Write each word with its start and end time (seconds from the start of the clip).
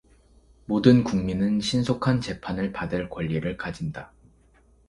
모든 0.65 1.03
국민은 1.03 1.59
신속한 1.61 2.21
재판을 2.21 2.71
받을 2.71 3.07
권리를 3.07 3.55
가진다. 3.55 4.11